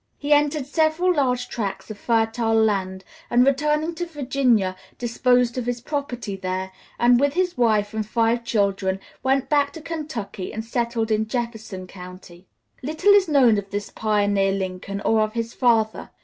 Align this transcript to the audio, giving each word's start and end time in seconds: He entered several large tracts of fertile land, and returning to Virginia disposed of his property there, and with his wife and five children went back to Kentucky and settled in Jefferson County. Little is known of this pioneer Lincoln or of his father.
He 0.17 0.33
entered 0.33 0.65
several 0.65 1.13
large 1.13 1.47
tracts 1.47 1.91
of 1.91 1.97
fertile 1.99 2.55
land, 2.55 3.03
and 3.29 3.45
returning 3.45 3.93
to 3.93 4.07
Virginia 4.07 4.75
disposed 4.97 5.59
of 5.59 5.67
his 5.67 5.79
property 5.79 6.35
there, 6.35 6.71
and 6.97 7.19
with 7.19 7.33
his 7.35 7.55
wife 7.55 7.93
and 7.93 8.03
five 8.03 8.43
children 8.43 8.99
went 9.21 9.47
back 9.47 9.71
to 9.73 9.79
Kentucky 9.83 10.51
and 10.51 10.65
settled 10.65 11.11
in 11.11 11.27
Jefferson 11.27 11.85
County. 11.85 12.47
Little 12.81 13.13
is 13.13 13.27
known 13.27 13.59
of 13.59 13.69
this 13.69 13.91
pioneer 13.91 14.51
Lincoln 14.51 15.01
or 15.01 15.21
of 15.21 15.33
his 15.33 15.53
father. 15.53 16.09